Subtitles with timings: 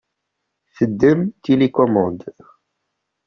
[0.75, 2.19] Teddem tilikumund.